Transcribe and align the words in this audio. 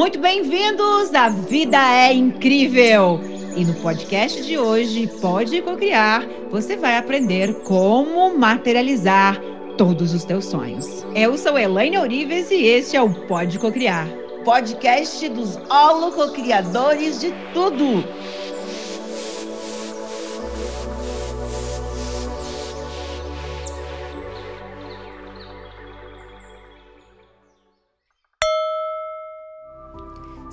Muito 0.00 0.18
bem-vindos! 0.18 1.14
A 1.14 1.28
vida 1.28 1.76
é 1.76 2.10
incrível! 2.14 3.20
E 3.54 3.62
no 3.66 3.74
podcast 3.74 4.42
de 4.42 4.56
hoje, 4.56 5.06
Pode 5.20 5.60
Cocriar, 5.60 6.26
você 6.50 6.74
vai 6.74 6.96
aprender 6.96 7.52
como 7.64 8.34
materializar 8.34 9.38
todos 9.76 10.14
os 10.14 10.24
teus 10.24 10.46
sonhos. 10.46 11.04
Eu 11.14 11.36
sou 11.36 11.58
Elaine 11.58 11.98
Orives 11.98 12.50
e 12.50 12.64
este 12.64 12.96
é 12.96 13.02
o 13.02 13.12
Pode 13.26 13.58
Cocriar. 13.58 14.08
Podcast 14.42 15.28
dos 15.28 15.58
holococriadores 15.68 17.20
de 17.20 17.30
tudo. 17.52 18.02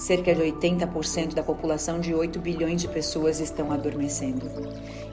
Cerca 0.07 0.33
de 0.33 0.41
80% 0.41 1.33
da 1.33 1.43
população 1.43 1.99
de 1.99 2.15
8 2.15 2.39
bilhões 2.39 2.81
de 2.81 2.87
pessoas 2.87 3.41
estão 3.41 3.73
adormecendo. 3.73 4.49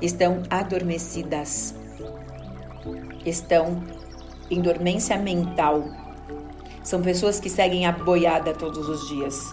Estão 0.01 0.45
adormecidas. 0.49 1.75
Estão 3.27 3.83
em 4.49 4.63
dormência 4.63 5.19
mental. 5.19 5.83
São 6.85 7.03
pessoas 7.03 7.41
que 7.41 7.51
seguem 7.51 7.87
a 7.87 7.91
boiada 7.91 8.55
todos 8.55 8.89
os 8.89 9.09
dias. 9.09 9.53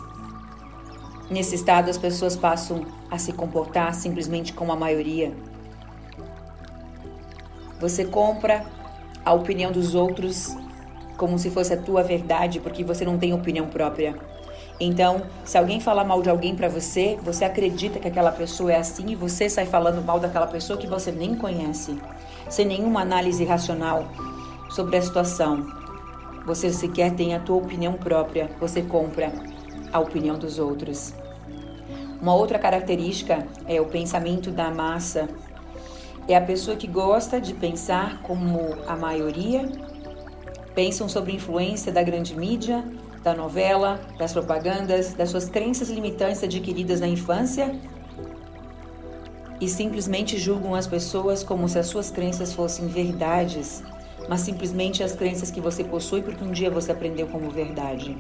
Nesse 1.27 1.55
estado, 1.55 1.89
as 1.89 1.97
pessoas 1.97 2.35
passam 2.35 2.85
a 3.09 3.17
se 3.17 3.33
comportar 3.33 3.95
simplesmente 3.95 4.53
como 4.53 4.71
a 4.71 4.75
maioria. 4.75 5.33
Você 7.79 8.05
compra 8.05 8.63
a 9.25 9.33
opinião 9.33 9.71
dos 9.71 9.95
outros 9.95 10.55
como 11.17 11.39
se 11.39 11.49
fosse 11.49 11.73
a 11.73 11.77
tua 11.77 12.03
verdade, 12.03 12.59
porque 12.59 12.83
você 12.83 13.03
não 13.03 13.17
tem 13.17 13.33
opinião 13.33 13.65
própria. 13.65 14.15
Então, 14.83 15.21
se 15.45 15.59
alguém 15.59 15.79
falar 15.79 16.03
mal 16.03 16.23
de 16.23 16.29
alguém 16.31 16.55
para 16.55 16.67
você, 16.67 17.15
você 17.21 17.45
acredita 17.45 17.99
que 17.99 18.07
aquela 18.07 18.31
pessoa 18.31 18.73
é 18.73 18.77
assim 18.77 19.11
e 19.11 19.15
você 19.15 19.47
sai 19.47 19.67
falando 19.67 20.03
mal 20.03 20.19
daquela 20.19 20.47
pessoa 20.47 20.79
que 20.79 20.87
você 20.87 21.11
nem 21.11 21.35
conhece, 21.35 21.95
sem 22.49 22.65
nenhuma 22.65 23.01
análise 23.01 23.45
racional 23.45 24.07
sobre 24.71 24.97
a 24.97 25.01
situação. 25.03 25.67
Você 26.47 26.73
sequer 26.73 27.13
tem 27.13 27.35
a 27.35 27.39
tua 27.39 27.57
opinião 27.57 27.93
própria, 27.93 28.49
você 28.59 28.81
compra 28.81 29.31
a 29.93 29.99
opinião 29.99 30.35
dos 30.35 30.57
outros. 30.57 31.13
Uma 32.19 32.33
outra 32.33 32.57
característica 32.57 33.45
é 33.67 33.79
o 33.79 33.85
pensamento 33.85 34.49
da 34.49 34.71
massa. 34.71 35.29
É 36.27 36.35
a 36.35 36.41
pessoa 36.41 36.75
que 36.75 36.87
gosta 36.87 37.39
de 37.39 37.53
pensar 37.53 38.19
como 38.23 38.75
a 38.87 38.95
maioria, 38.95 39.71
pensam 40.73 41.07
sobre 41.07 41.33
influência 41.33 41.91
da 41.91 42.01
grande 42.01 42.35
mídia, 42.35 42.83
da 43.23 43.33
novela, 43.33 43.99
das 44.17 44.33
propagandas, 44.33 45.13
das 45.13 45.29
suas 45.29 45.49
crenças 45.49 45.89
limitantes 45.89 46.43
adquiridas 46.43 46.99
na 46.99 47.07
infância 47.07 47.75
e 49.59 49.67
simplesmente 49.67 50.39
julgam 50.39 50.73
as 50.73 50.87
pessoas 50.87 51.43
como 51.43 51.69
se 51.69 51.77
as 51.77 51.85
suas 51.85 52.09
crenças 52.09 52.51
fossem 52.51 52.87
verdades, 52.87 53.83
mas 54.27 54.41
simplesmente 54.41 55.03
as 55.03 55.13
crenças 55.13 55.51
que 55.51 55.61
você 55.61 55.83
possui 55.83 56.23
porque 56.23 56.43
um 56.43 56.51
dia 56.51 56.71
você 56.71 56.91
aprendeu 56.91 57.27
como 57.27 57.49
verdade. 57.51 58.17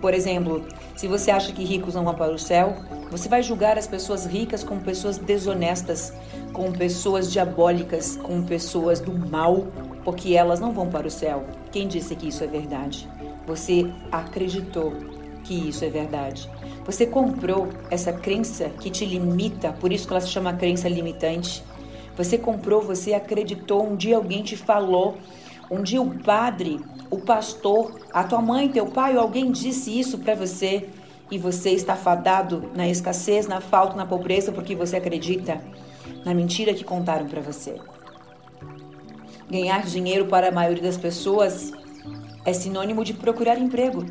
Por 0.00 0.14
exemplo, 0.14 0.64
se 0.96 1.06
você 1.06 1.30
acha 1.30 1.52
que 1.52 1.64
ricos 1.64 1.94
não 1.94 2.04
vão 2.04 2.14
para 2.14 2.32
o 2.32 2.38
céu, 2.38 2.76
você 3.10 3.28
vai 3.28 3.42
julgar 3.42 3.76
as 3.76 3.86
pessoas 3.86 4.24
ricas 4.24 4.64
como 4.64 4.80
pessoas 4.80 5.18
desonestas, 5.18 6.12
como 6.52 6.76
pessoas 6.76 7.30
diabólicas, 7.30 8.16
como 8.16 8.44
pessoas 8.44 9.00
do 9.00 9.12
mal, 9.12 9.66
porque 10.04 10.34
elas 10.34 10.60
não 10.60 10.72
vão 10.72 10.88
para 10.88 11.06
o 11.06 11.10
céu. 11.10 11.44
Quem 11.70 11.86
disse 11.86 12.14
que 12.16 12.28
isso 12.28 12.42
é 12.42 12.46
verdade? 12.46 13.08
Você 13.46 13.90
acreditou 14.10 14.92
que 15.44 15.68
isso 15.68 15.84
é 15.84 15.88
verdade. 15.88 16.48
Você 16.84 17.06
comprou 17.06 17.68
essa 17.90 18.12
crença 18.12 18.68
que 18.80 18.90
te 18.90 19.04
limita, 19.04 19.72
por 19.72 19.92
isso 19.92 20.06
que 20.06 20.12
ela 20.12 20.20
se 20.20 20.28
chama 20.28 20.52
crença 20.52 20.88
limitante. 20.88 21.62
Você 22.16 22.36
comprou, 22.36 22.82
você 22.82 23.14
acreditou, 23.14 23.86
um 23.86 23.96
dia 23.96 24.16
alguém 24.16 24.42
te 24.42 24.56
falou, 24.56 25.16
um 25.70 25.82
dia 25.82 26.02
o 26.02 26.18
padre, 26.18 26.80
o 27.10 27.18
pastor, 27.18 28.00
a 28.12 28.24
tua 28.24 28.42
mãe, 28.42 28.68
teu 28.68 28.86
pai, 28.86 29.16
alguém 29.16 29.50
disse 29.50 29.98
isso 29.98 30.18
para 30.18 30.34
você 30.34 30.88
e 31.30 31.38
você 31.38 31.70
está 31.70 31.96
fadado 31.96 32.70
na 32.74 32.88
escassez, 32.88 33.46
na 33.46 33.60
falta, 33.60 33.96
na 33.96 34.04
pobreza 34.04 34.52
porque 34.52 34.74
você 34.74 34.96
acredita 34.96 35.60
na 36.24 36.34
mentira 36.34 36.74
que 36.74 36.84
contaram 36.84 37.26
para 37.26 37.40
você. 37.40 37.76
Ganhar 39.52 39.84
dinheiro 39.84 40.24
para 40.24 40.48
a 40.48 40.50
maioria 40.50 40.82
das 40.82 40.96
pessoas 40.96 41.72
é 42.42 42.54
sinônimo 42.54 43.04
de 43.04 43.12
procurar 43.12 43.58
emprego. 43.58 44.06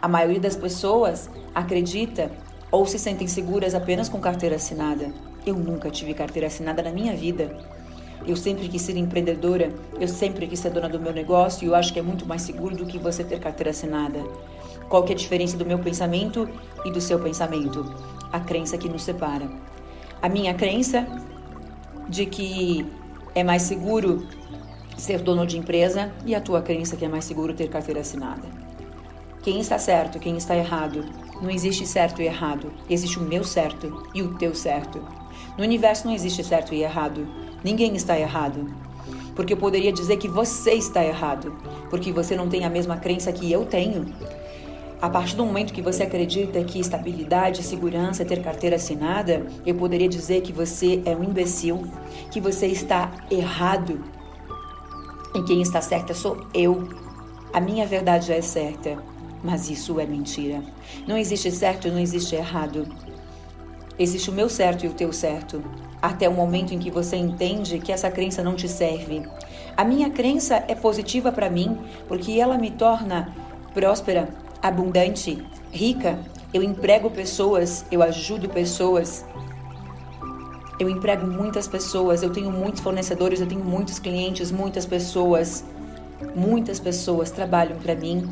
A 0.00 0.06
maioria 0.06 0.38
das 0.38 0.54
pessoas 0.54 1.28
acredita 1.52 2.30
ou 2.70 2.86
se 2.86 2.96
sentem 2.96 3.26
seguras 3.26 3.74
apenas 3.74 4.08
com 4.08 4.20
carteira 4.20 4.54
assinada. 4.54 5.12
Eu 5.44 5.56
nunca 5.56 5.90
tive 5.90 6.14
carteira 6.14 6.46
assinada 6.46 6.84
na 6.84 6.92
minha 6.92 7.16
vida. 7.16 7.50
Eu 8.24 8.36
sempre 8.36 8.68
quis 8.68 8.80
ser 8.82 8.96
empreendedora, 8.96 9.72
eu 9.98 10.06
sempre 10.06 10.46
quis 10.46 10.60
ser 10.60 10.70
dona 10.70 10.88
do 10.88 11.00
meu 11.00 11.12
negócio 11.12 11.64
e 11.64 11.66
eu 11.66 11.74
acho 11.74 11.92
que 11.92 11.98
é 11.98 12.02
muito 12.02 12.24
mais 12.24 12.42
seguro 12.42 12.76
do 12.76 12.86
que 12.86 12.96
você 12.96 13.24
ter 13.24 13.40
carteira 13.40 13.70
assinada. 13.70 14.22
Qual 14.88 15.02
que 15.02 15.12
é 15.12 15.16
a 15.16 15.18
diferença 15.18 15.56
do 15.56 15.66
meu 15.66 15.80
pensamento 15.80 16.48
e 16.84 16.92
do 16.92 17.00
seu 17.00 17.18
pensamento? 17.18 17.92
A 18.32 18.38
crença 18.38 18.78
que 18.78 18.88
nos 18.88 19.02
separa. 19.02 19.50
A 20.22 20.28
minha 20.28 20.54
crença 20.54 21.04
de 22.08 22.24
que 22.24 22.86
é 23.34 23.42
mais 23.42 23.62
seguro 23.62 24.26
ser 24.96 25.20
dono 25.20 25.46
de 25.46 25.58
empresa 25.58 26.12
e 26.24 26.34
a 26.34 26.40
tua 26.40 26.62
crença 26.62 26.96
que 26.96 27.04
é 27.04 27.08
mais 27.08 27.24
seguro 27.24 27.52
ter 27.52 27.68
carteira 27.68 28.00
assinada. 28.00 28.42
Quem 29.42 29.60
está 29.60 29.78
certo, 29.78 30.18
quem 30.18 30.36
está 30.36 30.56
errado? 30.56 31.04
Não 31.42 31.50
existe 31.50 31.86
certo 31.86 32.22
e 32.22 32.26
errado. 32.26 32.72
Existe 32.88 33.18
o 33.18 33.22
meu 33.22 33.44
certo 33.44 34.08
e 34.14 34.22
o 34.22 34.34
teu 34.38 34.54
certo. 34.54 35.02
No 35.58 35.64
universo 35.64 36.06
não 36.06 36.14
existe 36.14 36.42
certo 36.42 36.74
e 36.74 36.82
errado. 36.82 37.26
Ninguém 37.62 37.94
está 37.94 38.18
errado. 38.18 38.66
Porque 39.34 39.52
eu 39.52 39.56
poderia 39.56 39.92
dizer 39.92 40.16
que 40.16 40.28
você 40.28 40.72
está 40.72 41.04
errado, 41.04 41.52
porque 41.90 42.12
você 42.12 42.36
não 42.36 42.48
tem 42.48 42.64
a 42.64 42.70
mesma 42.70 42.96
crença 42.96 43.32
que 43.32 43.50
eu 43.50 43.66
tenho. 43.66 44.06
A 45.00 45.10
partir 45.10 45.36
do 45.36 45.44
momento 45.44 45.72
que 45.72 45.82
você 45.82 46.02
acredita 46.02 46.62
que 46.64 46.80
estabilidade, 46.80 47.62
segurança 47.62 48.22
é 48.22 48.26
ter 48.26 48.42
carteira 48.42 48.76
assinada, 48.76 49.46
eu 49.66 49.74
poderia 49.74 50.08
dizer 50.08 50.40
que 50.40 50.52
você 50.52 51.02
é 51.04 51.14
um 51.14 51.24
imbecil, 51.24 51.86
que 52.30 52.40
você 52.40 52.66
está 52.66 53.10
errado, 53.30 54.02
e 55.34 55.42
quem 55.42 55.60
está 55.60 55.80
certa 55.80 56.14
sou 56.14 56.46
eu. 56.54 56.88
A 57.52 57.60
minha 57.60 57.84
verdade 57.86 58.28
já 58.28 58.34
é 58.34 58.40
certa, 58.40 58.96
mas 59.42 59.68
isso 59.68 59.98
é 59.98 60.06
mentira. 60.06 60.62
Não 61.08 61.18
existe 61.18 61.50
certo 61.50 61.88
não 61.88 61.98
existe 61.98 62.36
errado. 62.36 62.86
Existe 63.98 64.30
o 64.30 64.32
meu 64.32 64.48
certo 64.48 64.84
e 64.84 64.88
o 64.88 64.92
teu 64.92 65.12
certo. 65.12 65.62
Até 66.00 66.28
o 66.28 66.32
momento 66.32 66.72
em 66.72 66.78
que 66.78 66.90
você 66.90 67.16
entende 67.16 67.80
que 67.80 67.90
essa 67.90 68.10
crença 68.10 68.42
não 68.42 68.54
te 68.54 68.68
serve. 68.68 69.22
A 69.76 69.84
minha 69.84 70.08
crença 70.08 70.64
é 70.68 70.74
positiva 70.74 71.32
para 71.32 71.50
mim 71.50 71.78
porque 72.06 72.38
ela 72.38 72.56
me 72.56 72.70
torna 72.70 73.34
próspera, 73.72 74.28
abundante, 74.64 75.46
rica. 75.70 76.18
Eu 76.54 76.62
emprego 76.62 77.10
pessoas, 77.10 77.84
eu 77.92 78.02
ajudo 78.02 78.48
pessoas, 78.48 79.24
eu 80.80 80.88
emprego 80.88 81.26
muitas 81.26 81.68
pessoas, 81.68 82.22
eu 82.22 82.30
tenho 82.30 82.50
muitos 82.50 82.80
fornecedores, 82.80 83.40
eu 83.40 83.46
tenho 83.46 83.62
muitos 83.62 83.98
clientes, 83.98 84.50
muitas 84.50 84.86
pessoas, 84.86 85.64
muitas 86.34 86.80
pessoas 86.80 87.30
trabalham 87.30 87.76
para 87.78 87.94
mim. 87.94 88.26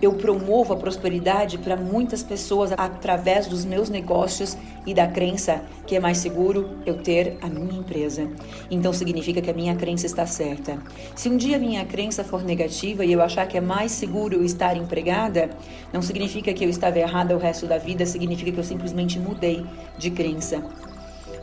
Eu 0.00 0.14
promovo 0.14 0.72
a 0.72 0.76
prosperidade 0.76 1.58
para 1.58 1.76
muitas 1.76 2.22
pessoas 2.22 2.72
através 2.72 3.46
dos 3.46 3.64
meus 3.64 3.90
negócios 3.90 4.56
e 4.86 4.94
da 4.94 5.06
crença 5.06 5.62
que 5.86 5.94
é 5.94 6.00
mais 6.00 6.18
seguro 6.18 6.78
eu 6.86 7.02
ter 7.02 7.36
a 7.42 7.48
minha 7.48 7.78
empresa. 7.78 8.28
Então 8.70 8.92
significa 8.92 9.42
que 9.42 9.50
a 9.50 9.54
minha 9.54 9.76
crença 9.76 10.06
está 10.06 10.24
certa. 10.24 10.78
Se 11.14 11.28
um 11.28 11.36
dia 11.36 11.56
a 11.56 11.60
minha 11.60 11.84
crença 11.84 12.24
for 12.24 12.42
negativa 12.42 13.04
e 13.04 13.12
eu 13.12 13.20
achar 13.20 13.46
que 13.46 13.58
é 13.58 13.60
mais 13.60 13.92
seguro 13.92 14.36
eu 14.36 14.44
estar 14.44 14.76
empregada, 14.76 15.50
não 15.92 16.00
significa 16.00 16.52
que 16.54 16.64
eu 16.64 16.70
estava 16.70 16.98
errada 16.98 17.36
o 17.36 17.38
resto 17.38 17.66
da 17.66 17.76
vida, 17.76 18.06
significa 18.06 18.50
que 18.50 18.58
eu 18.58 18.64
simplesmente 18.64 19.18
mudei 19.18 19.64
de 19.98 20.10
crença 20.10 20.62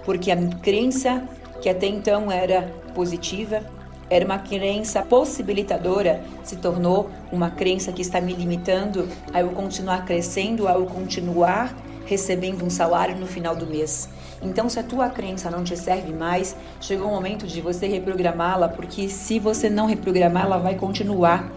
porque 0.08 0.32
a 0.32 0.38
crença 0.62 1.28
que 1.62 1.68
até 1.68 1.86
então 1.86 2.32
era 2.32 2.62
positiva, 2.96 3.62
era 4.10 4.26
uma 4.26 4.40
crença 4.40 5.02
possibilitadora, 5.02 6.24
se 6.44 6.56
tornou 6.56 7.10
uma 7.32 7.50
crença 7.50 7.92
que 7.92 8.02
está 8.02 8.22
me 8.22 8.34
limitando 8.34 9.08
a 9.34 9.42
eu 9.42 9.50
continuar 9.50 10.06
crescendo, 10.06 10.68
a 10.68 10.74
eu 10.74 10.86
continuar 10.86 11.76
recebendo 12.06 12.64
um 12.64 12.70
salário 12.70 13.18
no 13.18 13.28
final 13.28 13.56
do 13.56 13.68
mês. 13.68 14.10
Então, 14.42 14.70
se 14.70 14.80
a 14.80 14.84
tua 14.84 15.10
crença 15.10 15.52
não 15.52 15.64
te 15.64 15.76
serve 15.76 16.14
mais, 16.14 16.56
chegou 16.80 17.08
o 17.08 17.12
momento 17.12 17.46
de 17.46 17.60
você 17.60 17.88
reprogramá-la, 17.88 18.70
porque 18.70 19.10
se 19.10 19.40
você 19.40 19.70
não 19.70 19.86
reprogramar, 19.86 20.46
ela 20.46 20.58
vai 20.58 20.76
continuar 20.76 21.52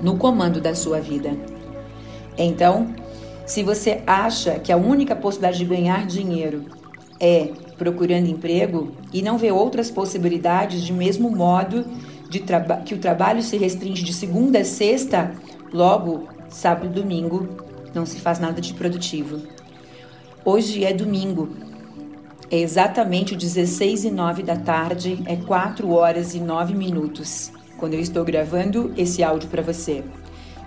no 0.00 0.16
comando 0.16 0.60
da 0.60 0.74
sua 0.74 1.00
vida. 1.00 1.36
Então, 2.38 2.94
se 3.44 3.64
você 3.64 4.02
acha 4.06 4.60
que 4.60 4.70
a 4.70 4.76
única 4.76 5.16
possibilidade 5.16 5.58
de 5.58 5.64
ganhar 5.64 6.06
dinheiro 6.06 6.66
é 7.20 7.50
procurando 7.76 8.28
emprego 8.28 8.92
e 9.12 9.22
não 9.22 9.38
vê 9.38 9.52
outras 9.52 9.90
possibilidades 9.90 10.82
de 10.82 10.92
mesmo 10.92 11.30
modo 11.30 11.84
de 12.28 12.42
que 12.84 12.94
o 12.94 12.98
trabalho 12.98 13.42
se 13.42 13.56
restringe 13.56 14.02
de 14.02 14.12
segunda 14.14 14.60
a 14.60 14.64
sexta, 14.64 15.32
logo 15.72 16.28
sábado 16.48 16.86
e 16.86 16.88
domingo 16.88 17.48
não 17.94 18.06
se 18.06 18.20
faz 18.20 18.38
nada 18.38 18.60
de 18.60 18.72
produtivo. 18.74 19.40
Hoje 20.44 20.84
é 20.84 20.92
domingo. 20.92 21.50
É 22.50 22.58
exatamente 22.58 23.36
16 23.36 24.04
e 24.04 24.10
9 24.10 24.42
da 24.42 24.56
tarde, 24.56 25.22
é 25.26 25.36
4 25.36 25.88
horas 25.90 26.34
e 26.34 26.40
9 26.40 26.74
minutos, 26.74 27.52
quando 27.76 27.94
eu 27.94 28.00
estou 28.00 28.24
gravando 28.24 28.92
esse 28.96 29.22
áudio 29.22 29.48
para 29.48 29.62
você. 29.62 30.02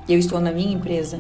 Eu 0.07 0.17
estou 0.17 0.39
na 0.39 0.51
minha 0.51 0.73
empresa. 0.73 1.19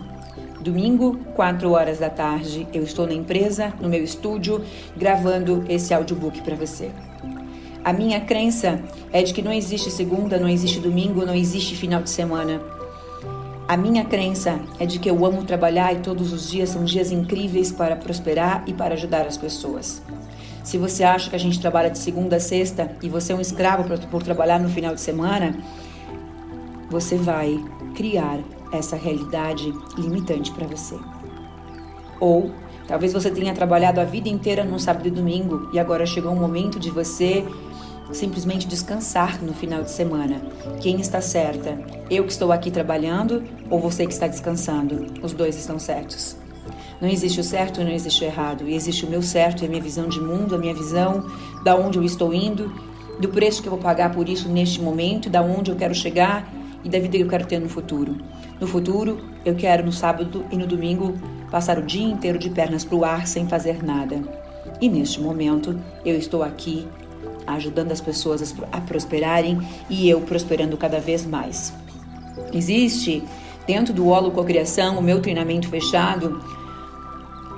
Domingo, 0.63 1.17
4 1.35 1.69
horas 1.71 1.99
da 1.99 2.09
tarde, 2.09 2.65
eu 2.73 2.83
estou 2.83 3.05
na 3.05 3.13
empresa, 3.13 3.73
no 3.81 3.89
meu 3.89 4.01
estúdio, 4.01 4.63
gravando 4.95 5.65
esse 5.67 5.93
audiobook 5.93 6.41
para 6.41 6.55
você. 6.55 6.89
A 7.83 7.91
minha 7.91 8.21
crença 8.21 8.81
é 9.11 9.21
de 9.21 9.33
que 9.33 9.41
não 9.41 9.51
existe 9.51 9.91
segunda, 9.91 10.39
não 10.39 10.47
existe 10.47 10.79
domingo, 10.79 11.25
não 11.25 11.35
existe 11.35 11.75
final 11.75 12.01
de 12.01 12.09
semana. 12.09 12.61
A 13.67 13.75
minha 13.75 14.05
crença 14.05 14.57
é 14.79 14.85
de 14.85 14.99
que 14.99 15.09
eu 15.09 15.25
amo 15.25 15.43
trabalhar 15.43 15.93
e 15.93 15.99
todos 15.99 16.31
os 16.31 16.49
dias 16.49 16.69
são 16.69 16.85
dias 16.85 17.11
incríveis 17.11 17.69
para 17.69 17.97
prosperar 17.97 18.63
e 18.65 18.73
para 18.73 18.93
ajudar 18.93 19.27
as 19.27 19.35
pessoas. 19.35 20.01
Se 20.63 20.77
você 20.77 21.03
acha 21.03 21.29
que 21.29 21.35
a 21.35 21.39
gente 21.39 21.59
trabalha 21.59 21.89
de 21.89 21.97
segunda 21.97 22.37
a 22.37 22.39
sexta 22.39 22.89
e 23.01 23.09
você 23.09 23.33
é 23.33 23.35
um 23.35 23.41
escravo 23.41 23.83
por 24.07 24.23
trabalhar 24.23 24.61
no 24.61 24.69
final 24.69 24.95
de 24.95 25.01
semana, 25.01 25.57
você 26.89 27.17
vai 27.17 27.59
criar 27.95 28.39
essa 28.77 28.95
realidade 28.95 29.73
limitante 29.97 30.51
para 30.51 30.67
você. 30.67 30.97
Ou 32.19 32.51
talvez 32.87 33.13
você 33.13 33.29
tenha 33.29 33.53
trabalhado 33.53 33.99
a 33.99 34.03
vida 34.03 34.29
inteira 34.29 34.63
no 34.63 34.79
sábado 34.79 35.07
e 35.07 35.11
domingo 35.11 35.69
e 35.73 35.79
agora 35.79 36.05
chegou 36.05 36.31
o 36.31 36.35
momento 36.35 36.79
de 36.79 36.89
você 36.89 37.45
simplesmente 38.11 38.67
descansar 38.67 39.41
no 39.41 39.53
final 39.53 39.81
de 39.81 39.91
semana. 39.91 40.41
Quem 40.81 40.99
está 40.99 41.21
certa? 41.21 41.79
Eu 42.09 42.25
que 42.25 42.31
estou 42.31 42.51
aqui 42.51 42.69
trabalhando 42.69 43.43
ou 43.69 43.79
você 43.79 44.05
que 44.05 44.13
está 44.13 44.27
descansando? 44.27 45.07
Os 45.21 45.33
dois 45.33 45.57
estão 45.57 45.79
certos. 45.79 46.37
Não 47.01 47.09
existe 47.09 47.39
o 47.39 47.43
certo 47.43 47.81
e 47.81 47.83
não 47.83 47.91
existe 47.91 48.23
o 48.23 48.27
errado. 48.27 48.67
E 48.67 48.75
existe 48.75 49.05
o 49.05 49.09
meu 49.09 49.21
certo 49.21 49.63
e 49.63 49.65
a 49.65 49.69
minha 49.69 49.81
visão 49.81 50.07
de 50.07 50.19
mundo, 50.19 50.55
a 50.55 50.57
minha 50.57 50.73
visão 50.73 51.25
da 51.63 51.75
onde 51.75 51.97
eu 51.97 52.03
estou 52.03 52.33
indo, 52.33 52.71
do 53.19 53.29
preço 53.29 53.61
que 53.61 53.67
eu 53.67 53.71
vou 53.71 53.79
pagar 53.79 54.11
por 54.11 54.29
isso 54.29 54.47
neste 54.47 54.81
momento, 54.81 55.29
da 55.29 55.41
onde 55.41 55.71
eu 55.71 55.75
quero 55.75 55.93
chegar 55.93 56.51
e 56.83 56.89
da 56.89 56.99
vida 56.99 57.17
que 57.17 57.23
eu 57.23 57.27
quero 57.27 57.45
ter 57.45 57.59
no 57.59 57.69
futuro. 57.69 58.17
No 58.63 58.69
futuro, 58.69 59.19
eu 59.43 59.55
quero 59.55 59.85
no 59.85 59.91
sábado 59.91 60.45
e 60.49 60.55
no 60.55 60.65
domingo 60.65 61.15
passar 61.51 61.77
o 61.77 61.81
dia 61.81 62.07
inteiro 62.07 62.39
de 62.39 62.49
pernas 62.49 62.85
para 62.85 62.95
o 62.95 63.03
ar 63.03 63.27
sem 63.27 63.45
fazer 63.45 63.83
nada. 63.83 64.23
E 64.79 64.87
neste 64.87 65.19
momento, 65.19 65.77
eu 66.05 66.15
estou 66.15 66.41
aqui 66.41 66.87
ajudando 67.45 67.91
as 67.91 67.99
pessoas 67.99 68.55
a 68.71 68.79
prosperarem 68.79 69.59
e 69.89 70.09
eu 70.09 70.21
prosperando 70.21 70.77
cada 70.77 70.97
vez 70.97 71.25
mais. 71.25 71.73
Existe 72.53 73.21
dentro 73.67 73.93
do 73.93 74.07
Holo 74.07 74.31
Cocriação, 74.31 74.97
o 74.97 75.03
meu 75.03 75.21
treinamento 75.21 75.67
fechado, 75.67 76.41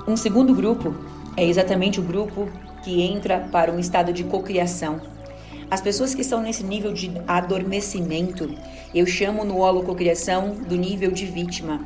um 0.08 0.16
segundo 0.16 0.52
grupo, 0.56 0.92
é 1.36 1.46
exatamente 1.46 2.00
o 2.00 2.02
grupo 2.02 2.48
que 2.82 3.00
entra 3.00 3.46
para 3.52 3.70
um 3.70 3.78
estado 3.78 4.12
de 4.12 4.24
cocriação. 4.24 5.00
As 5.68 5.80
pessoas 5.80 6.14
que 6.14 6.20
estão 6.20 6.40
nesse 6.40 6.62
nível 6.62 6.92
de 6.92 7.10
adormecimento, 7.26 8.54
eu 8.94 9.04
chamo 9.04 9.44
no 9.44 9.58
Holo 9.58 9.82
Cocriação 9.82 10.54
do 10.54 10.76
nível 10.76 11.10
de 11.10 11.26
vítima. 11.26 11.80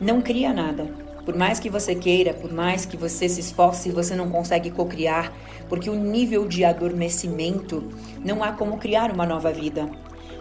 Não 0.00 0.22
cria 0.22 0.54
nada, 0.54 0.86
por 1.22 1.36
mais 1.36 1.60
que 1.60 1.68
você 1.68 1.94
queira, 1.94 2.32
por 2.32 2.50
mais 2.50 2.86
que 2.86 2.96
você 2.96 3.28
se 3.28 3.40
esforce, 3.40 3.90
você 3.90 4.16
não 4.16 4.30
consegue 4.30 4.70
cocriar, 4.70 5.30
porque 5.68 5.90
o 5.90 5.94
nível 5.94 6.48
de 6.48 6.64
adormecimento 6.64 7.84
não 8.24 8.42
há 8.42 8.52
como 8.52 8.78
criar 8.78 9.12
uma 9.12 9.26
nova 9.26 9.52
vida. 9.52 9.86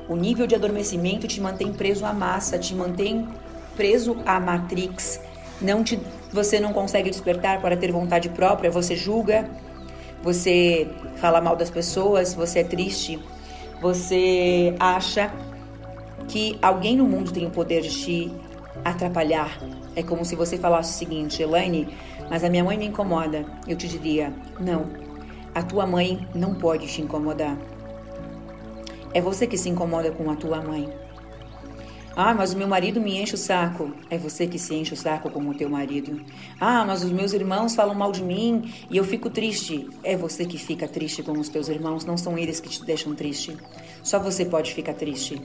O 0.08 0.16
nível 0.16 0.48
de 0.48 0.56
adormecimento 0.56 1.28
te 1.28 1.42
mantém 1.42 1.74
preso 1.74 2.06
à 2.06 2.14
massa, 2.14 2.58
te 2.58 2.74
mantém 2.74 3.28
preso 3.76 4.16
à 4.26 4.40
matrix. 4.40 5.20
Não 5.62 5.84
te, 5.84 6.00
você 6.32 6.62
não 6.62 6.72
consegue 6.72 7.10
despertar 7.10 7.60
para 7.60 7.76
ter 7.76 7.92
vontade 7.92 8.30
própria, 8.30 8.72
você 8.72 8.96
julga, 8.96 9.50
você 10.24 10.88
fala 11.18 11.42
mal 11.42 11.56
das 11.56 11.70
pessoas, 11.70 12.34
você 12.34 12.60
é 12.60 12.64
triste, 12.64 13.20
você 13.82 14.76
acha 14.80 15.32
que 16.28 16.58
alguém 16.62 16.98
no 16.98 17.06
mundo 17.06 17.32
tem 17.32 17.46
o 17.46 17.50
poder 17.50 17.82
de 17.82 17.90
te 17.90 18.34
atrapalhar, 18.84 19.58
é 19.96 20.04
como 20.04 20.24
se 20.24 20.36
você 20.36 20.58
falasse 20.58 20.94
o 20.94 20.98
seguinte, 20.98 21.42
Elaine, 21.42 21.88
mas 22.30 22.44
a 22.44 22.50
minha 22.50 22.64
mãe 22.64 22.78
me 22.78 22.86
incomoda. 22.86 23.46
Eu 23.68 23.76
te 23.76 23.88
diria, 23.88 24.32
não, 24.60 24.86
a 25.56 25.64
tua 25.64 25.88
mãe 25.88 26.28
não 26.36 26.54
pode 26.54 26.86
te 26.88 27.02
incomodar. 27.02 27.58
É 29.14 29.20
você 29.20 29.48
que 29.48 29.58
se 29.58 29.70
incomoda 29.70 30.12
com 30.12 30.30
a 30.30 30.36
tua 30.36 30.62
mãe. 30.62 30.88
Ah, 32.20 32.34
mas 32.34 32.52
o 32.52 32.58
meu 32.58 32.68
marido 32.68 33.00
me 33.00 33.16
enche 33.22 33.36
o 33.36 33.38
saco. 33.38 33.94
É 34.10 34.18
você 34.18 34.48
que 34.48 34.58
se 34.58 34.74
enche 34.74 34.92
o 34.92 34.98
saco 34.98 35.30
com 35.30 35.40
o 35.48 35.54
teu 35.54 35.70
marido. 35.70 36.20
Ah, 36.60 36.84
mas 36.84 37.04
os 37.04 37.12
meus 37.12 37.32
irmãos 37.32 37.76
falam 37.76 37.94
mal 37.94 38.12
de 38.12 38.24
mim 38.24 38.74
e 38.90 38.98
eu 38.98 39.04
fico 39.04 39.30
triste. 39.30 39.88
É 40.04 40.18
você 40.18 40.44
que 40.44 40.58
fica 40.58 40.88
triste 40.88 41.22
com 41.22 41.34
os 41.34 41.48
teus 41.48 41.68
irmãos, 41.68 42.06
não 42.06 42.18
são 42.18 42.36
eles 42.36 42.60
que 42.60 42.70
te 42.70 42.84
deixam 42.84 43.14
triste. 43.14 43.56
Só 44.02 44.18
você 44.18 44.44
pode 44.44 44.74
ficar 44.74 44.96
triste. 44.96 45.40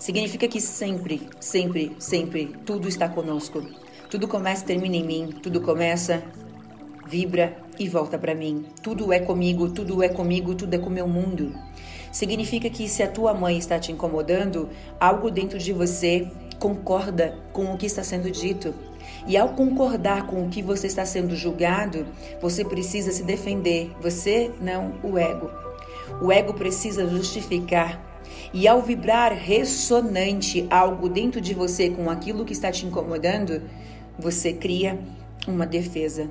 Significa 0.00 0.48
que 0.48 0.60
sempre, 0.60 1.22
sempre, 1.38 1.94
sempre 2.00 2.56
tudo 2.66 2.88
está 2.88 3.08
conosco. 3.08 3.64
Tudo 4.10 4.26
começa 4.26 4.64
e 4.64 4.66
termina 4.66 4.96
em 4.96 5.04
mim, 5.04 5.28
tudo 5.40 5.60
começa, 5.60 6.24
vibra 7.06 7.56
e 7.78 7.88
volta 7.88 8.18
para 8.18 8.34
mim. 8.34 8.64
Tudo 8.82 9.12
é 9.12 9.20
comigo, 9.20 9.70
tudo 9.70 10.02
é 10.02 10.08
comigo, 10.08 10.56
tudo 10.56 10.74
é 10.74 10.78
com 10.78 10.90
meu 10.90 11.06
mundo. 11.06 11.54
Significa 12.12 12.68
que 12.70 12.88
se 12.88 13.02
a 13.02 13.08
tua 13.08 13.34
mãe 13.34 13.58
está 13.58 13.78
te 13.78 13.92
incomodando, 13.92 14.68
algo 14.98 15.30
dentro 15.30 15.58
de 15.58 15.72
você 15.72 16.28
concorda 16.58 17.36
com 17.52 17.72
o 17.72 17.76
que 17.76 17.86
está 17.86 18.02
sendo 18.02 18.30
dito. 18.30 18.74
E 19.26 19.36
ao 19.36 19.50
concordar 19.50 20.26
com 20.26 20.44
o 20.44 20.48
que 20.48 20.62
você 20.62 20.86
está 20.86 21.04
sendo 21.04 21.36
julgado, 21.36 22.06
você 22.40 22.64
precisa 22.64 23.12
se 23.12 23.22
defender. 23.22 23.90
Você 24.00 24.50
não 24.60 24.94
o 25.02 25.18
ego. 25.18 25.50
O 26.22 26.32
ego 26.32 26.54
precisa 26.54 27.06
justificar 27.06 28.08
e 28.52 28.66
ao 28.66 28.80
vibrar 28.80 29.32
ressonante 29.32 30.66
algo 30.70 31.08
dentro 31.08 31.40
de 31.40 31.54
você 31.54 31.90
com 31.90 32.10
aquilo 32.10 32.44
que 32.44 32.52
está 32.52 32.70
te 32.72 32.86
incomodando, 32.86 33.62
você 34.18 34.52
cria 34.52 34.98
uma 35.46 35.66
defesa. 35.66 36.28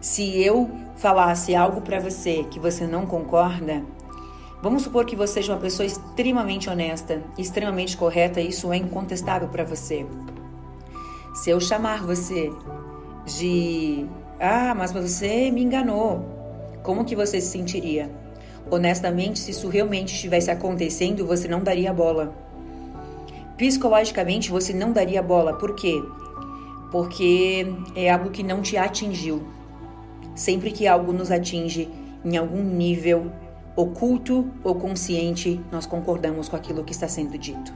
Se 0.00 0.40
eu 0.42 0.70
falasse 0.96 1.54
algo 1.54 1.80
para 1.80 2.00
você 2.00 2.44
que 2.50 2.58
você 2.58 2.86
não 2.86 3.06
concorda, 3.06 3.82
vamos 4.66 4.82
supor 4.82 5.04
que 5.04 5.14
você 5.14 5.34
seja 5.34 5.52
uma 5.52 5.60
pessoa 5.60 5.86
extremamente 5.86 6.68
honesta, 6.68 7.22
extremamente 7.38 7.96
correta, 7.96 8.40
isso 8.40 8.72
é 8.72 8.76
incontestável 8.76 9.46
para 9.48 9.62
você. 9.62 10.04
Se 11.36 11.50
eu 11.50 11.60
chamar 11.60 12.02
você 12.02 12.50
de 13.24 14.06
ah, 14.40 14.74
mas 14.74 14.90
você 14.90 15.52
me 15.52 15.62
enganou, 15.62 16.26
como 16.82 17.04
que 17.04 17.14
você 17.14 17.40
se 17.40 17.46
sentiria? 17.46 18.10
Honestamente, 18.68 19.38
se 19.38 19.52
isso 19.52 19.68
realmente 19.68 20.12
estivesse 20.12 20.50
acontecendo, 20.50 21.24
você 21.24 21.46
não 21.46 21.60
daria 21.60 21.92
bola. 21.92 22.34
Psicologicamente, 23.56 24.50
você 24.50 24.74
não 24.74 24.90
daria 24.90 25.22
bola. 25.22 25.52
Por 25.54 25.76
quê? 25.76 26.02
Porque 26.90 27.72
é 27.94 28.10
algo 28.10 28.30
que 28.30 28.42
não 28.42 28.60
te 28.62 28.76
atingiu. 28.76 29.46
Sempre 30.34 30.72
que 30.72 30.88
algo 30.88 31.12
nos 31.12 31.30
atinge 31.30 31.88
em 32.24 32.36
algum 32.36 32.64
nível 32.64 33.30
oculto 33.76 34.50
ou 34.64 34.74
consciente, 34.74 35.60
nós 35.70 35.84
concordamos 35.84 36.48
com 36.48 36.56
aquilo 36.56 36.82
que 36.82 36.92
está 36.92 37.06
sendo 37.06 37.36
dito. 37.36 37.72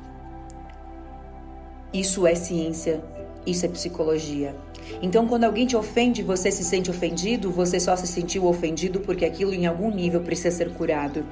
Isso 1.92 2.26
é 2.26 2.34
ciência, 2.34 3.04
isso 3.46 3.66
é 3.66 3.68
psicologia. 3.68 4.56
Então, 5.02 5.28
quando 5.28 5.44
alguém 5.44 5.66
te 5.66 5.76
ofende, 5.76 6.22
você 6.22 6.50
se 6.50 6.64
sente 6.64 6.90
ofendido, 6.90 7.50
você 7.50 7.78
só 7.78 7.94
se 7.96 8.06
sentiu 8.06 8.46
ofendido 8.46 9.00
porque 9.00 9.24
aquilo 9.24 9.52
em 9.52 9.66
algum 9.66 9.90
nível 9.90 10.22
precisa 10.22 10.50
ser 10.50 10.72
curado. 10.72 11.24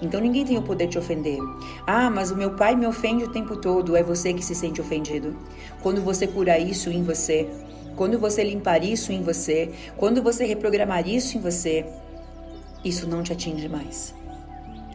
Então 0.00 0.20
ninguém 0.20 0.44
tem 0.44 0.58
o 0.58 0.62
poder 0.62 0.88
de 0.88 0.98
ofender. 0.98 1.38
Ah, 1.86 2.10
mas 2.10 2.32
o 2.32 2.36
meu 2.36 2.56
pai 2.56 2.74
me 2.74 2.84
ofende 2.86 3.22
o 3.22 3.30
tempo 3.30 3.56
todo. 3.56 3.96
É 3.96 4.02
você 4.02 4.34
que 4.34 4.44
se 4.44 4.52
sente 4.52 4.80
ofendido. 4.80 5.36
Quando 5.80 6.02
você 6.02 6.26
curar 6.26 6.58
isso 6.58 6.90
em 6.90 7.04
você, 7.04 7.48
quando 7.94 8.18
você 8.18 8.42
limpar 8.42 8.82
isso 8.82 9.12
em 9.12 9.22
você, 9.22 9.70
quando 9.96 10.20
você 10.20 10.44
reprogramar 10.44 11.08
isso 11.08 11.38
em 11.38 11.40
você, 11.40 11.86
isso 12.84 13.08
não 13.08 13.22
te 13.22 13.32
atinge 13.32 13.68
mais. 13.68 14.14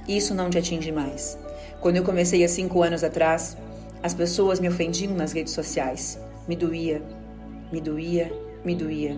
Isso 0.08 0.34
não 0.34 0.50
te 0.50 0.58
atinge 0.58 0.92
mais. 0.92 1.38
Quando 1.80 1.98
eu 1.98 2.04
comecei 2.04 2.44
há 2.44 2.48
cinco 2.48 2.84
anos 2.84 3.04
atrás, 3.04 3.58
as 4.02 4.14
pessoas 4.14 4.60
me 4.60 4.68
ofendiam 4.68 5.14
nas 5.14 5.34
redes 5.34 5.54
sociais. 5.54 6.20
Me 6.48 6.56
doía, 6.56 7.02
me 7.72 7.82
doía, 7.82 8.32
me 8.64 8.76
doía. 8.76 9.18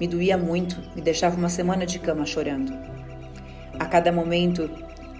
Me 0.00 0.08
doía 0.08 0.36
muito, 0.36 0.76
me 0.96 1.02
deixava 1.02 1.36
uma 1.36 1.48
semana 1.48 1.86
de 1.86 1.98
cama 1.98 2.26
chorando. 2.26 2.72
A 3.78 3.86
cada 3.86 4.10
momento 4.10 4.68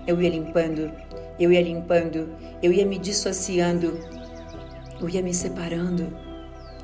eu 0.06 0.20
ia 0.20 0.28
limpando, 0.28 0.90
eu 1.38 1.52
ia 1.52 1.62
limpando, 1.62 2.28
eu 2.62 2.72
ia 2.72 2.84
me 2.84 2.98
dissociando, 2.98 3.98
eu 5.00 5.08
ia 5.08 5.22
me 5.22 5.32
separando, 5.32 6.08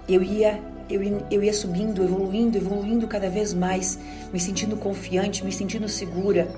eu 0.08 0.22
ia, 0.22 0.60
eu 0.90 1.25
eu 1.30 1.42
ia 1.42 1.52
subindo, 1.52 2.02
evoluindo, 2.02 2.56
evoluindo 2.56 3.06
cada 3.06 3.28
vez 3.28 3.54
mais, 3.54 3.99
me 4.32 4.40
sentindo 4.40 4.76
confiante, 4.76 5.44
me 5.44 5.52
sentindo 5.52 5.88
segura. 5.88 6.49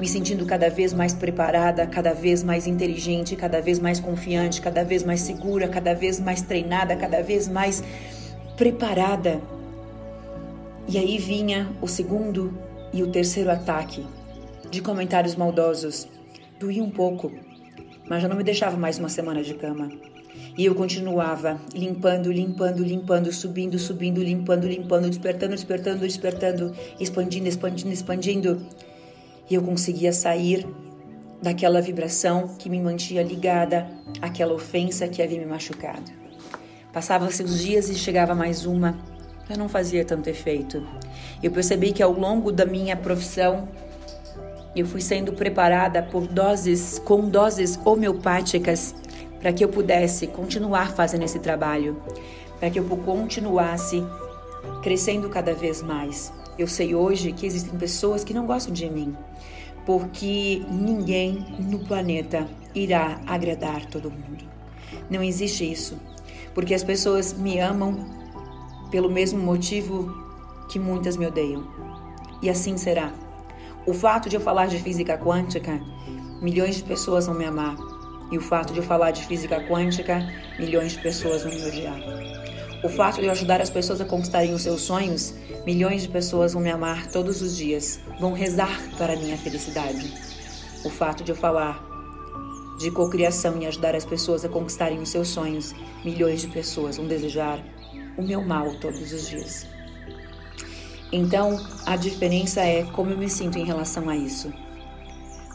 me 0.00 0.08
sentindo 0.08 0.44
cada 0.44 0.68
vez 0.68 0.92
mais 0.92 1.14
preparada, 1.14 1.86
cada 1.86 2.12
vez 2.12 2.42
mais 2.42 2.66
inteligente, 2.66 3.36
cada 3.36 3.60
vez 3.60 3.78
mais 3.78 4.00
confiante, 4.00 4.60
cada 4.60 4.82
vez 4.82 5.04
mais 5.04 5.20
segura, 5.20 5.68
cada 5.68 5.94
vez 5.94 6.18
mais 6.18 6.42
treinada, 6.42 6.96
cada 6.96 7.22
vez 7.22 7.46
mais 7.46 7.82
preparada. 8.56 9.40
E 10.88 10.98
aí 10.98 11.16
vinha 11.18 11.70
o 11.80 11.86
segundo 11.86 12.58
e 12.92 13.02
o 13.02 13.10
terceiro 13.10 13.50
ataque 13.50 14.04
de 14.70 14.82
comentários 14.82 15.36
maldosos. 15.36 16.08
Doía 16.58 16.82
um 16.82 16.90
pouco, 16.90 17.32
mas 18.08 18.22
já 18.22 18.28
não 18.28 18.36
me 18.36 18.44
deixava 18.44 18.76
mais 18.76 18.98
uma 18.98 19.08
semana 19.08 19.42
de 19.42 19.54
cama. 19.54 19.90
E 20.56 20.64
eu 20.64 20.74
continuava 20.74 21.60
limpando, 21.74 22.30
limpando, 22.30 22.84
limpando, 22.84 23.32
subindo, 23.32 23.78
subindo, 23.78 24.22
limpando, 24.22 24.68
limpando, 24.68 25.08
despertando, 25.08 25.52
despertando, 25.52 26.00
despertando, 26.00 26.74
expandindo, 27.00 27.48
expandindo, 27.48 27.92
expandindo. 27.92 28.66
E 29.50 29.54
eu 29.54 29.62
conseguia 29.62 30.12
sair 30.12 30.66
daquela 31.42 31.80
vibração 31.80 32.56
que 32.58 32.70
me 32.70 32.80
mantinha 32.80 33.22
ligada 33.22 33.86
àquela 34.22 34.54
ofensa 34.54 35.08
que 35.08 35.22
havia 35.22 35.38
me 35.38 35.46
machucado. 35.46 36.10
Passava-se 36.92 37.42
os 37.42 37.60
dias 37.60 37.88
e 37.88 37.94
chegava 37.94 38.34
mais 38.34 38.64
uma, 38.64 38.96
já 39.48 39.56
não 39.56 39.68
fazia 39.68 40.04
tanto 40.04 40.28
efeito. 40.28 40.86
Eu 41.42 41.50
percebi 41.50 41.92
que 41.92 42.02
ao 42.02 42.12
longo 42.12 42.52
da 42.52 42.64
minha 42.64 42.96
profissão 42.96 43.68
eu 44.74 44.86
fui 44.86 45.00
sendo 45.00 45.32
preparada 45.32 46.02
por 46.02 46.26
doses, 46.26 46.98
com 47.04 47.28
doses 47.28 47.78
homeopáticas, 47.84 48.94
para 49.44 49.52
que 49.52 49.62
eu 49.62 49.68
pudesse 49.68 50.26
continuar 50.26 50.94
fazendo 50.94 51.22
esse 51.22 51.38
trabalho, 51.38 52.00
para 52.58 52.70
que 52.70 52.78
eu 52.78 52.84
continuasse 52.84 54.02
crescendo 54.82 55.28
cada 55.28 55.52
vez 55.52 55.82
mais. 55.82 56.32
Eu 56.58 56.66
sei 56.66 56.94
hoje 56.94 57.30
que 57.30 57.44
existem 57.44 57.78
pessoas 57.78 58.24
que 58.24 58.32
não 58.32 58.46
gostam 58.46 58.72
de 58.72 58.88
mim, 58.88 59.14
porque 59.84 60.62
ninguém 60.70 61.44
no 61.58 61.80
planeta 61.80 62.48
irá 62.74 63.20
agradar 63.26 63.84
todo 63.84 64.10
mundo. 64.10 64.46
Não 65.10 65.22
existe 65.22 65.70
isso, 65.70 65.98
porque 66.54 66.72
as 66.72 66.82
pessoas 66.82 67.34
me 67.34 67.58
amam 67.58 68.02
pelo 68.90 69.10
mesmo 69.10 69.42
motivo 69.42 70.10
que 70.70 70.78
muitas 70.78 71.18
me 71.18 71.26
odeiam. 71.26 71.68
E 72.40 72.48
assim 72.48 72.78
será. 72.78 73.12
O 73.86 73.92
fato 73.92 74.26
de 74.26 74.36
eu 74.36 74.40
falar 74.40 74.68
de 74.68 74.78
física 74.78 75.18
quântica, 75.18 75.78
milhões 76.40 76.76
de 76.76 76.82
pessoas 76.82 77.26
vão 77.26 77.34
me 77.34 77.44
amar. 77.44 77.76
E 78.30 78.38
o 78.38 78.40
fato 78.40 78.72
de 78.72 78.78
eu 78.78 78.82
falar 78.82 79.10
de 79.10 79.24
física 79.26 79.60
quântica, 79.68 80.26
milhões 80.58 80.92
de 80.92 80.98
pessoas 80.98 81.42
vão 81.42 81.52
me 81.52 81.64
odiar. 81.64 82.00
O 82.82 82.88
fato 82.88 83.20
de 83.20 83.26
eu 83.26 83.30
ajudar 83.30 83.60
as 83.60 83.70
pessoas 83.70 84.00
a 84.00 84.04
conquistarem 84.04 84.52
os 84.52 84.62
seus 84.62 84.82
sonhos, 84.82 85.34
milhões 85.64 86.02
de 86.02 86.08
pessoas 86.08 86.52
vão 86.52 86.62
me 86.62 86.70
amar 86.70 87.06
todos 87.06 87.40
os 87.40 87.56
dias, 87.56 88.00
vão 88.20 88.32
rezar 88.32 88.78
para 88.98 89.14
a 89.14 89.16
minha 89.16 89.38
felicidade. 89.38 90.12
O 90.84 90.90
fato 90.90 91.24
de 91.24 91.32
eu 91.32 91.36
falar 91.36 91.82
de 92.78 92.90
cocriação 92.90 93.58
e 93.60 93.66
ajudar 93.66 93.94
as 93.94 94.04
pessoas 94.04 94.44
a 94.44 94.48
conquistarem 94.48 95.00
os 95.00 95.08
seus 95.08 95.28
sonhos, 95.28 95.74
milhões 96.04 96.40
de 96.40 96.48
pessoas 96.48 96.96
vão 96.96 97.06
desejar 97.06 97.58
o 98.18 98.22
meu 98.22 98.42
mal 98.42 98.74
todos 98.80 99.12
os 99.12 99.28
dias. 99.28 99.66
Então, 101.12 101.58
a 101.86 101.96
diferença 101.96 102.60
é 102.60 102.82
como 102.82 103.10
eu 103.10 103.16
me 103.16 103.30
sinto 103.30 103.58
em 103.58 103.64
relação 103.64 104.08
a 104.08 104.16
isso. 104.16 104.52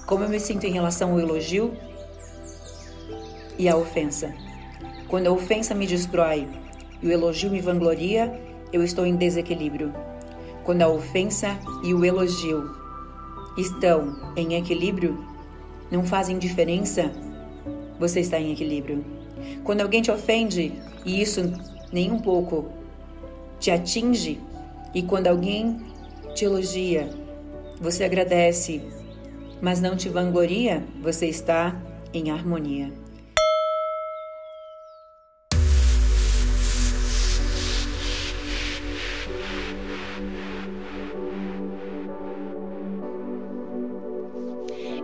Como 0.05 0.23
eu 0.23 0.29
me 0.29 0.39
sinto 0.39 0.65
em 0.65 0.71
relação 0.71 1.11
ao 1.11 1.19
elogio 1.19 1.77
e 3.59 3.67
à 3.67 3.75
ofensa. 3.75 4.33
Quando 5.09 5.27
a 5.27 5.31
ofensa 5.31 5.75
me 5.75 5.85
destrói 5.85 6.47
e 7.01 7.07
o 7.07 7.11
elogio 7.11 7.51
me 7.51 7.59
vangloria, 7.59 8.33
eu 8.71 8.81
estou 8.81 9.05
em 9.05 9.17
desequilíbrio. 9.17 9.93
Quando 10.63 10.81
a 10.81 10.87
ofensa 10.87 11.59
e 11.83 11.93
o 11.93 12.05
elogio 12.05 12.71
estão 13.57 14.15
em 14.35 14.55
equilíbrio, 14.55 15.25
não 15.91 16.05
fazem 16.05 16.39
diferença, 16.39 17.11
você 17.99 18.21
está 18.21 18.39
em 18.39 18.53
equilíbrio. 18.53 19.03
Quando 19.63 19.81
alguém 19.81 20.01
te 20.01 20.11
ofende 20.11 20.71
e 21.05 21.21
isso 21.21 21.41
nem 21.91 22.11
um 22.11 22.19
pouco 22.19 22.69
te 23.59 23.71
atinge, 23.71 24.39
e 24.93 25.03
quando 25.03 25.27
alguém 25.27 25.81
te 26.33 26.45
elogia, 26.45 27.09
você 27.81 28.03
agradece, 28.03 28.81
mas 29.61 29.81
não 29.81 29.97
te 29.97 30.07
vangloria, 30.07 30.83
você 31.01 31.25
está 31.27 31.75
em 32.13 32.31
harmonia. 32.31 32.91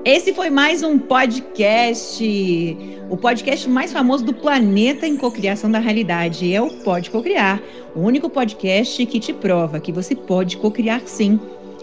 Esse 0.05 0.33
foi 0.35 0.51
mais 0.51 0.83
um 0.83 0.99
podcast, 0.99 2.77
o 3.09 3.17
podcast 3.17 3.67
mais 3.67 3.91
famoso 3.91 4.23
do 4.23 4.35
planeta 4.35 5.07
em 5.07 5.17
cocriação 5.17 5.71
da 5.71 5.79
realidade. 5.79 6.53
É 6.53 6.61
o 6.61 6.69
Pode 6.69 7.09
Cocriar, 7.09 7.59
o 7.95 8.01
único 8.01 8.29
podcast 8.29 9.03
que 9.03 9.19
te 9.19 9.33
prova 9.33 9.79
que 9.79 9.91
você 9.91 10.15
pode 10.15 10.57
cocriar 10.57 11.01
sim 11.07 11.39